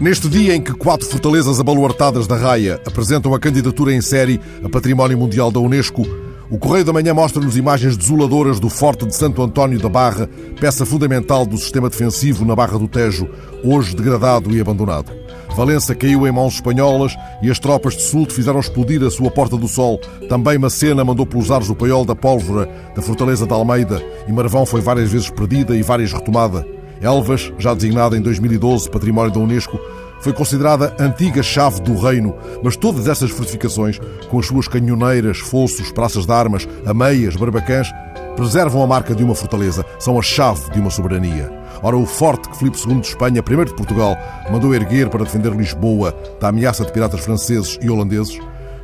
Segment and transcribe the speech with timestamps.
[0.00, 4.68] Neste dia em que quatro fortalezas abaluartadas da Raia apresentam a candidatura em série a
[4.68, 6.06] Património Mundial da Unesco,
[6.48, 10.26] o Correio da Manhã mostra-nos imagens desoladoras do Forte de Santo António da Barra,
[10.58, 13.28] peça fundamental do sistema defensivo na Barra do Tejo,
[13.62, 15.12] hoje degradado e abandonado.
[15.54, 19.58] Valença caiu em mãos espanholas e as tropas de Sulto fizeram explodir a sua Porta
[19.58, 20.00] do Sol.
[20.30, 24.64] Também Macena mandou pelos ares o paiol da pólvora da Fortaleza de Almeida e Marvão
[24.64, 26.79] foi várias vezes perdida e várias retomada.
[27.00, 29.80] Elvas, já designada em 2012 Património da Unesco,
[30.20, 35.90] foi considerada antiga chave do reino, mas todas essas fortificações, com as suas canhoneiras, fossos,
[35.90, 37.90] praças de armas, ameias, barbacãs,
[38.36, 41.50] preservam a marca de uma fortaleza, são a chave de uma soberania.
[41.82, 44.16] Ora, o forte que Filipe II de Espanha, primeiro de Portugal,
[44.50, 48.38] mandou erguer para defender Lisboa da ameaça de piratas franceses e holandeses,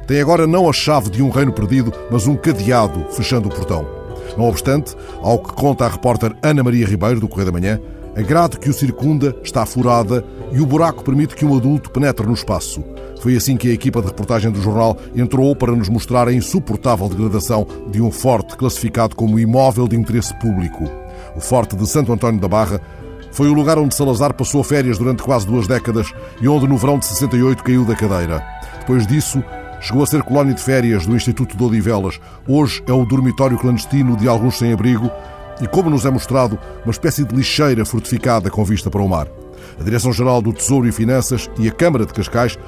[0.07, 3.87] tem agora não a chave de um reino perdido, mas um cadeado fechando o portão.
[4.39, 7.81] Não obstante, ao que conta a repórter Ana Maria Ribeiro, do Correio da Manhã,
[8.17, 12.27] a grade que o circunda está furada e o buraco permite que um adulto penetre
[12.27, 12.83] no espaço.
[13.21, 17.11] Foi assim que a equipa de reportagem do jornal entrou para nos mostrar a insuportável
[17.11, 20.91] degradação de um forte classificado como imóvel de interesse público.
[21.37, 22.81] O Forte de Santo António da Barra
[23.33, 26.99] foi o lugar onde Salazar passou férias durante quase duas décadas e onde no verão
[26.99, 28.43] de 68 caiu da cadeira.
[28.79, 29.45] Depois disso,
[29.83, 32.19] chegou a ser colónia de férias do Instituto de Odivelas.
[32.49, 35.11] Hoje é o dormitório clandestino de alguns sem-abrigo
[35.61, 39.29] e, como nos é mostrado, uma espécie de lixeira fortificada com vista para o mar.
[39.79, 42.59] A Direção-Geral do Tesouro e Finanças e a Câmara de Cascais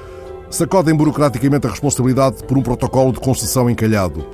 [0.49, 4.25] sacodem burocraticamente a responsabilidade por um protocolo de concessão encalhado.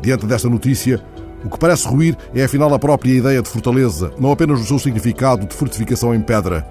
[0.00, 1.02] Diante desta notícia,
[1.44, 4.78] o que parece ruir é afinal a própria ideia de fortaleza, não apenas o seu
[4.78, 6.66] significado de fortificação em pedra.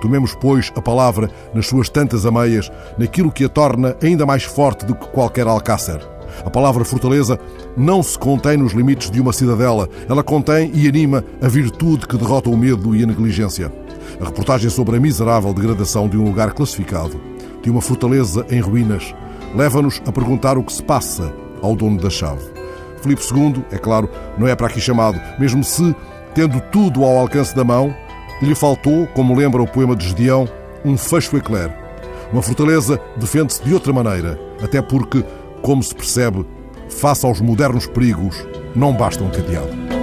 [0.00, 4.84] Tomemos, pois, a palavra nas suas tantas ameias, naquilo que a torna ainda mais forte
[4.84, 6.15] do que qualquer alcácer.
[6.44, 7.38] A palavra fortaleza
[7.76, 9.88] não se contém nos limites de uma cidadela.
[10.08, 13.72] Ela contém e anima a virtude que derrota o medo e a negligência.
[14.20, 17.20] A reportagem sobre a miserável degradação de um lugar classificado,
[17.62, 19.14] de uma fortaleza em ruínas,
[19.54, 21.32] leva-nos a perguntar o que se passa
[21.62, 22.44] ao dono da chave.
[23.02, 24.08] Filipe II, é claro,
[24.38, 25.94] não é para aqui chamado, mesmo se,
[26.34, 27.94] tendo tudo ao alcance da mão,
[28.42, 30.48] lhe faltou, como lembra o poema de Gedeão,
[30.84, 31.72] um fecho eclair.
[32.32, 35.24] Uma fortaleza defende-se de outra maneira, até porque
[35.66, 36.46] como se percebe,
[36.88, 38.36] face aos modernos perigos,
[38.76, 39.95] não basta um cadeado.